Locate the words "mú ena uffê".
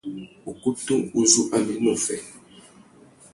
1.63-2.15